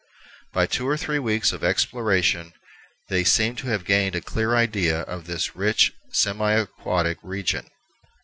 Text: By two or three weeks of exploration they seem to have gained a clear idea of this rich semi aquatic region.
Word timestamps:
By 0.51 0.65
two 0.65 0.87
or 0.89 0.97
three 0.97 1.19
weeks 1.19 1.51
of 1.51 1.63
exploration 1.63 2.53
they 3.09 3.23
seem 3.23 3.55
to 3.57 3.67
have 3.67 3.85
gained 3.85 4.15
a 4.15 4.21
clear 4.21 4.55
idea 4.55 5.01
of 5.01 5.27
this 5.27 5.55
rich 5.55 5.93
semi 6.11 6.53
aquatic 6.53 7.19
region. 7.21 7.67